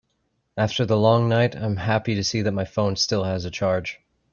[0.57, 3.51] After the long night, I am happy to see that my phone still has a
[3.51, 3.99] charge.